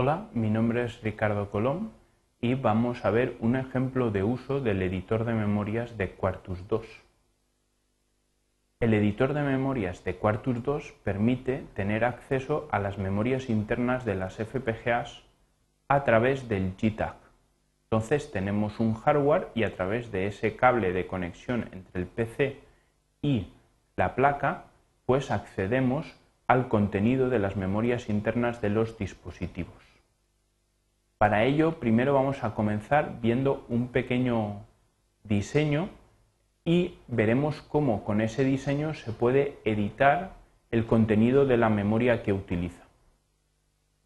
[0.00, 1.90] Hola, mi nombre es Ricardo Colón
[2.40, 6.86] y vamos a ver un ejemplo de uso del editor de memorias de Quartus 2.
[8.78, 14.14] El editor de memorias de Quartus 2 permite tener acceso a las memorias internas de
[14.14, 15.24] las FPGAs
[15.88, 17.16] a través del JTAG.
[17.86, 22.60] Entonces tenemos un hardware y a través de ese cable de conexión entre el PC
[23.20, 23.48] y
[23.96, 24.66] la placa,
[25.06, 26.14] pues accedemos
[26.46, 29.87] al contenido de las memorias internas de los dispositivos.
[31.18, 34.64] Para ello, primero vamos a comenzar viendo un pequeño
[35.24, 35.90] diseño
[36.64, 40.32] y veremos cómo con ese diseño se puede editar
[40.70, 42.84] el contenido de la memoria que utiliza.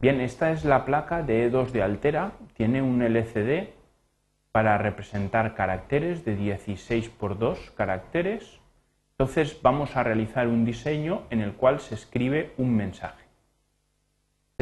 [0.01, 3.69] Bien, esta es la placa de E2 de Altera, tiene un LCD
[4.51, 8.63] para representar caracteres de 16 por 2 caracteres
[9.23, 13.22] entonces vamos a realizar un diseño en el cual se escribe un mensaje.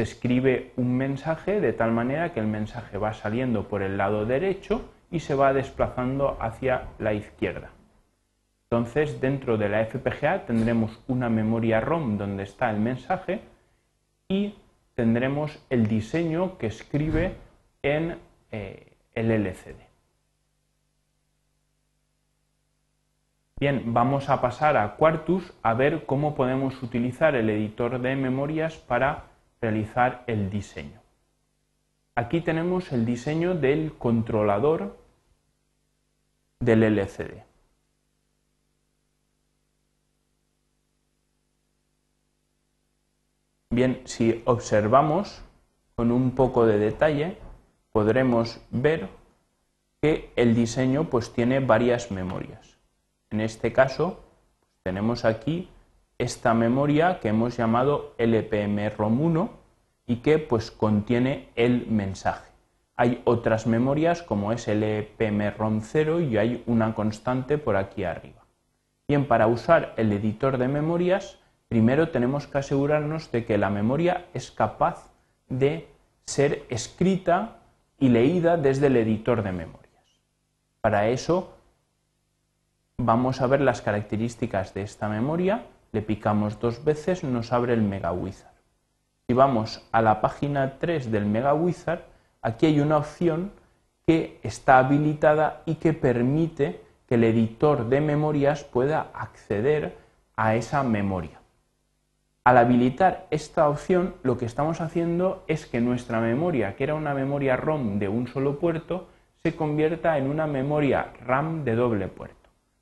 [0.01, 4.25] Se escribe un mensaje de tal manera que el mensaje va saliendo por el lado
[4.25, 7.69] derecho y se va desplazando hacia la izquierda.
[8.63, 13.41] Entonces dentro de la FPGA tendremos una memoria ROM donde está el mensaje
[14.27, 14.55] y
[14.95, 17.35] tendremos el diseño que escribe
[17.83, 18.17] en
[18.51, 19.75] eh, el LCD.
[23.59, 28.77] Bien, vamos a pasar a Quartus a ver cómo podemos utilizar el editor de memorias
[28.77, 29.29] para
[29.61, 30.99] realizar el diseño.
[32.15, 34.97] Aquí tenemos el diseño del controlador
[36.59, 37.43] del LCD.
[43.69, 45.41] Bien, si observamos
[45.95, 47.37] con un poco de detalle,
[47.93, 49.07] podremos ver
[50.01, 52.77] que el diseño pues tiene varias memorias.
[53.29, 54.23] En este caso,
[54.83, 55.69] tenemos aquí
[56.21, 59.49] esta memoria que hemos llamado LPM-ROM1
[60.07, 62.51] y que pues contiene el mensaje.
[62.95, 68.43] Hay otras memorias como es LPM-ROM0 y hay una constante por aquí arriba.
[69.07, 74.27] Bien, para usar el editor de memorias, primero tenemos que asegurarnos de que la memoria
[74.33, 75.09] es capaz
[75.49, 75.87] de
[76.25, 77.57] ser escrita
[77.99, 80.05] y leída desde el editor de memorias.
[80.81, 81.55] Para eso
[83.03, 87.81] Vamos a ver las características de esta memoria, le picamos dos veces, nos abre el
[87.81, 88.53] MegaWizard.
[89.27, 92.01] Si vamos a la página 3 del MegaWizard,
[92.41, 93.51] aquí hay una opción
[94.05, 99.97] que está habilitada y que permite que el editor de memorias pueda acceder
[100.35, 101.39] a esa memoria.
[102.43, 107.13] Al habilitar esta opción, lo que estamos haciendo es que nuestra memoria, que era una
[107.13, 109.07] memoria ROM de un solo puerto,
[109.43, 112.41] se convierta en una memoria RAM de doble puerto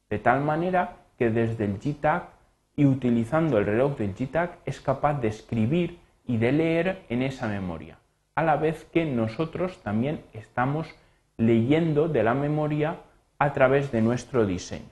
[0.10, 2.30] de tal manera que desde el GTAG
[2.80, 7.46] y utilizando el reloj del GTAG es capaz de escribir y de leer en esa
[7.46, 7.98] memoria,
[8.36, 10.88] a la vez que nosotros también estamos
[11.36, 12.96] leyendo de la memoria
[13.38, 14.88] a través de nuestro diseño.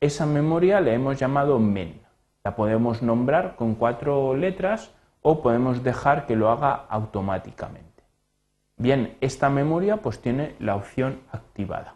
[0.00, 2.00] Esa memoria le hemos llamado MEN.
[2.42, 4.90] La podemos nombrar con cuatro letras
[5.20, 8.02] o podemos dejar que lo haga automáticamente.
[8.76, 11.94] Bien, esta memoria pues tiene la opción activada.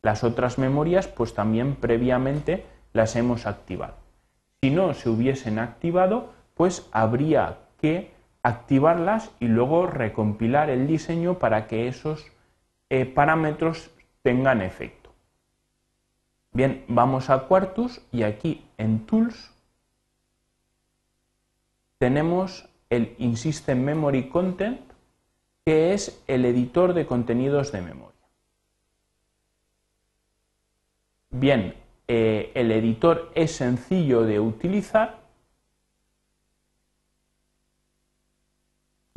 [0.00, 4.01] Las otras memorias pues también previamente las hemos activado.
[4.62, 8.12] Si no se hubiesen activado, pues habría que
[8.44, 12.30] activarlas y luego recompilar el diseño para que esos
[12.88, 13.90] eh, parámetros
[14.22, 15.12] tengan efecto.
[16.52, 19.50] Bien, vamos a Quartus y aquí en Tools
[21.98, 24.80] tenemos el InSystem Memory Content,
[25.64, 28.12] que es el editor de contenidos de memoria.
[31.30, 31.81] Bien,
[32.14, 35.20] eh, el editor es sencillo de utilizar.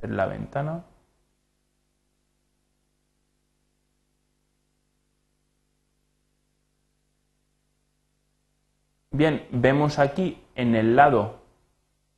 [0.01, 0.85] En la ventana.
[9.11, 11.39] Bien, vemos aquí en el lado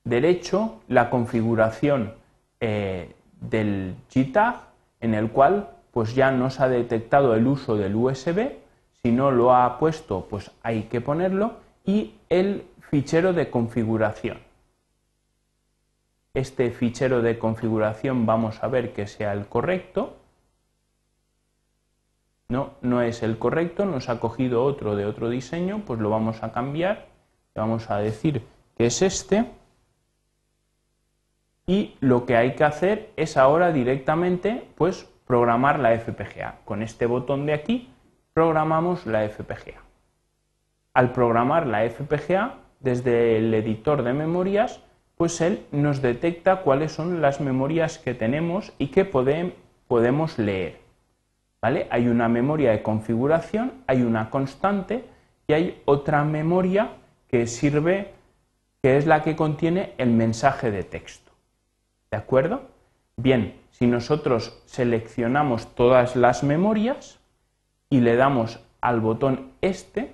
[0.03, 2.13] derecho la configuración
[2.59, 4.61] eh, del GTAG
[5.01, 8.66] en el cual pues ya nos ha detectado el uso del USB
[9.03, 11.57] si no lo ha puesto, pues hay que ponerlo.
[11.85, 14.39] Y el fichero de configuración.
[16.33, 20.17] Este fichero de configuración vamos a ver que sea el correcto.
[22.49, 26.43] No, no es el correcto, nos ha cogido otro de otro diseño, pues lo vamos
[26.43, 27.07] a cambiar.
[27.55, 28.43] Vamos a decir
[28.77, 29.45] que es este.
[31.65, 36.59] Y lo que hay que hacer es ahora directamente pues programar la FPGA.
[36.63, 37.89] Con este botón de aquí
[38.37, 39.81] programamos la FPGA.
[40.93, 44.79] Al programar la FPGA, desde el editor de memorias,
[45.15, 50.77] pues él nos detecta cuáles son las memorias que tenemos y que podemos leer.
[51.63, 51.87] ¿Vale?
[51.89, 55.03] Hay una memoria de configuración, hay una constante
[55.47, 56.91] y hay otra memoria
[57.29, 58.13] que sirve,
[58.83, 61.31] que es la que contiene el mensaje de texto.
[62.11, 62.61] ¿De acuerdo?
[63.15, 67.17] Bien, si nosotros seleccionamos todas las memorias
[67.89, 70.13] y le damos al botón este,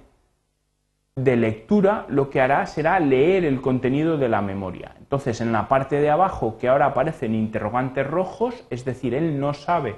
[1.16, 4.96] de lectura lo que hará será leer el contenido de la memoria.
[5.00, 9.54] Entonces, en la parte de abajo que ahora aparecen interrogantes rojos, es decir, él no
[9.54, 9.96] sabe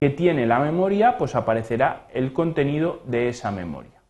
[0.00, 4.00] que tiene la memoria, pues aparecerá el contenido de esa memoria.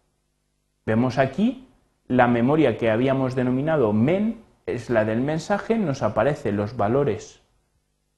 [0.86, 1.68] Vemos aquí
[2.06, 7.42] la memoria que habíamos denominado men, es la del mensaje, nos aparecen los valores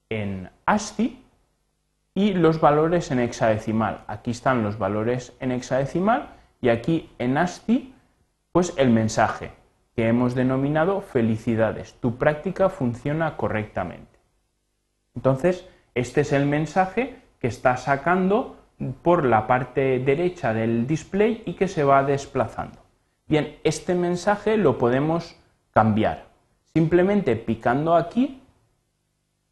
[0.09, 1.23] en ASCII
[2.13, 4.03] y los valores en hexadecimal.
[4.07, 6.29] Aquí están los valores en hexadecimal
[6.61, 7.93] y aquí en ASCII
[8.51, 9.51] pues el mensaje
[9.95, 14.19] que hemos denominado felicidades, tu práctica funciona correctamente.
[15.15, 18.57] Entonces, este es el mensaje que está sacando
[19.03, 22.79] por la parte derecha del display y que se va desplazando.
[23.27, 25.37] Bien, este mensaje lo podemos
[25.71, 26.25] cambiar.
[26.73, 28.40] Simplemente picando aquí,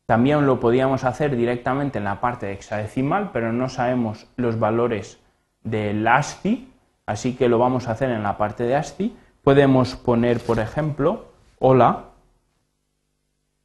[0.09, 5.19] también lo podíamos hacer directamente en la parte hexadecimal, pero no sabemos los valores
[5.63, 6.67] del ASCII,
[7.05, 9.15] así que lo vamos a hacer en la parte de ASCII.
[9.43, 11.25] Podemos poner, por ejemplo,
[11.59, 12.05] hola,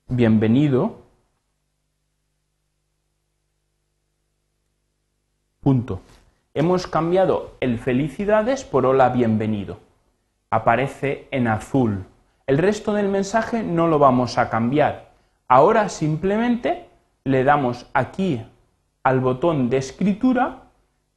[0.09, 0.99] bienvenido,
[5.63, 6.03] punto.
[6.53, 9.79] Hemos cambiado el felicidades por hola, bienvenido.
[10.51, 12.05] Aparece en azul.
[12.47, 15.04] El resto del mensaje no lo vamos a cambiar.
[15.49, 16.89] Ahora simplemente
[17.25, 18.45] le damos aquí
[19.03, 20.63] al botón de escritura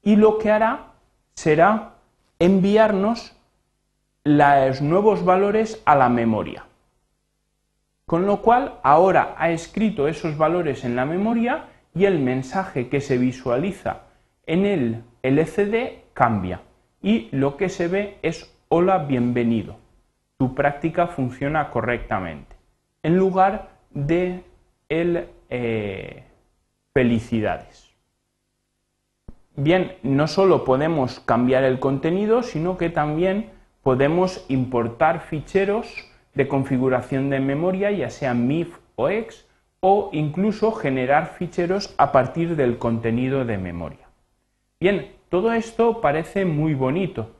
[0.01, 0.93] y lo que hará
[1.33, 1.93] será
[2.39, 3.35] enviarnos
[4.23, 6.65] los nuevos valores a la memoria.
[8.05, 13.01] Con lo cual, ahora ha escrito esos valores en la memoria y el mensaje que
[13.01, 14.01] se visualiza
[14.45, 16.61] en el LCD cambia.
[17.01, 19.77] Y lo que se ve es hola, bienvenido.
[20.37, 22.55] Tu práctica funciona correctamente.
[23.03, 24.43] En lugar de
[24.89, 26.23] el eh,
[26.93, 27.89] felicidades.
[29.55, 33.49] Bien, no solo podemos cambiar el contenido, sino que también
[33.81, 35.87] podemos importar ficheros
[36.35, 39.47] de configuración de memoria, ya sea MIF o EX,
[39.79, 44.07] o incluso generar ficheros a partir del contenido de memoria.
[44.79, 47.31] Bien, todo esto parece muy bonito,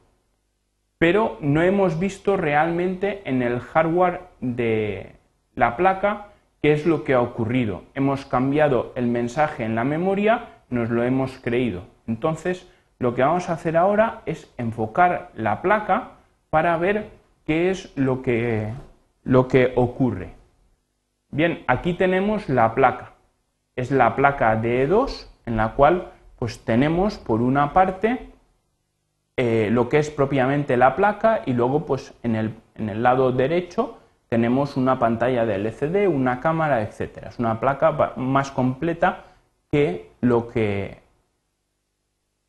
[0.98, 5.18] pero no hemos visto realmente en el hardware de
[5.54, 6.32] la placa
[6.62, 7.84] qué es lo que ha ocurrido.
[7.94, 11.84] Hemos cambiado el mensaje en la memoria, nos lo hemos creído.
[12.08, 12.68] Entonces,
[13.00, 16.14] lo que vamos a hacer ahora es enfocar la placa
[16.50, 17.10] para ver
[17.46, 18.74] qué es lo que,
[19.24, 20.34] lo que ocurre.
[21.30, 23.14] Bien, aquí tenemos la placa.
[23.76, 28.32] Es la placa de E2 en la cual pues tenemos por una parte
[29.38, 33.32] eh, lo que es propiamente la placa y luego pues en el, en el lado
[33.32, 37.28] derecho tenemos una pantalla de LCD, una cámara, etc.
[37.28, 39.24] Es una placa más completa
[39.72, 41.02] que lo que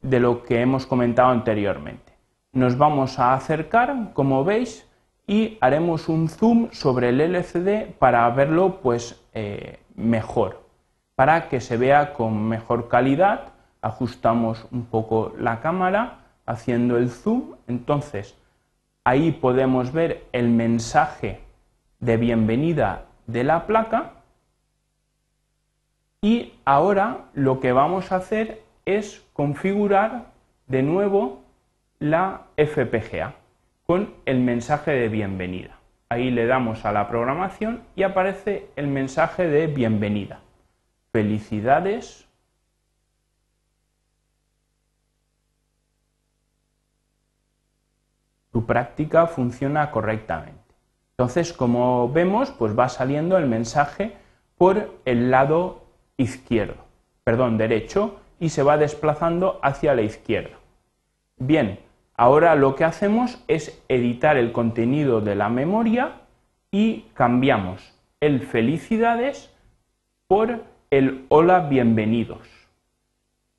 [0.01, 2.13] de lo que hemos comentado anteriormente.
[2.53, 4.89] Nos vamos a acercar, como veis,
[5.27, 10.63] y haremos un zoom sobre el LCD para verlo pues eh, mejor,
[11.15, 13.53] para que se vea con mejor calidad.
[13.83, 18.37] Ajustamos un poco la cámara haciendo el zoom, entonces
[19.05, 21.41] ahí podemos ver el mensaje
[22.01, 24.13] de bienvenida de la placa
[26.21, 30.33] y ahora lo que vamos a hacer es configurar
[30.67, 31.43] de nuevo
[31.99, 33.35] la FPGA
[33.87, 35.79] con el mensaje de bienvenida.
[36.09, 40.41] Ahí le damos a la programación y aparece el mensaje de bienvenida.
[41.13, 42.27] Felicidades.
[48.51, 50.58] Tu práctica funciona correctamente.
[51.19, 54.13] Entonces, como vemos, pues va saliendo el mensaje
[54.57, 55.83] por el lado
[56.17, 56.77] izquierdo,
[57.25, 60.57] perdón, derecho y se va desplazando hacia la izquierda.
[61.37, 61.81] Bien,
[62.15, 66.21] ahora lo que hacemos es editar el contenido de la memoria
[66.71, 69.53] y cambiamos el felicidades
[70.29, 72.47] por el hola bienvenidos.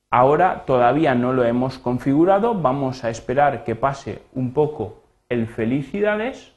[0.09, 6.53] Ahora todavía no lo hemos configurado, vamos a esperar que pase un poco el felicidades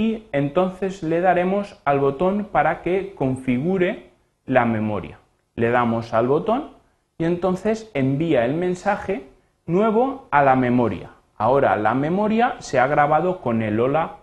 [0.00, 4.12] y entonces le daremos al botón para que configure
[4.46, 5.18] la memoria.
[5.56, 6.70] Le damos al botón
[7.18, 9.26] y entonces envía el mensaje
[9.66, 11.10] nuevo a la memoria.
[11.36, 14.16] Ahora la memoria se ha grabado con el hola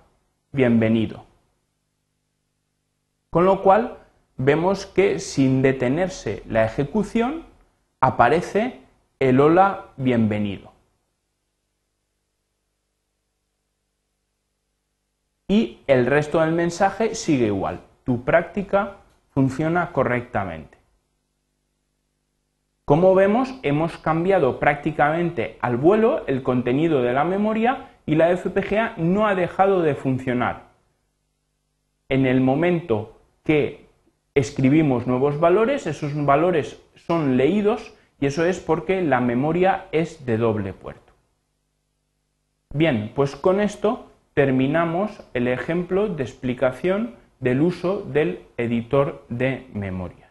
[0.51, 1.25] bienvenido.
[3.29, 3.97] Con lo cual
[4.35, 7.43] vemos que sin detenerse la ejecución
[8.01, 8.81] aparece
[9.19, 10.71] el hola bienvenido.
[15.47, 17.81] Y el resto del mensaje sigue igual.
[18.03, 18.97] Tu práctica
[19.29, 20.77] funciona correctamente.
[22.83, 28.93] Como vemos, hemos cambiado prácticamente al vuelo el contenido de la memoria y la FPGA
[28.97, 30.67] no ha dejado de funcionar.
[32.09, 33.87] En el momento que
[34.35, 40.37] escribimos nuevos valores, esos valores son leídos y eso es porque la memoria es de
[40.37, 41.13] doble puerto.
[42.73, 50.26] Bien, pues con esto terminamos el ejemplo de explicación del uso del editor de memoria.